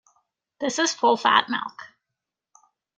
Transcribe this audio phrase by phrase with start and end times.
[0.59, 1.79] This is full-fat milk.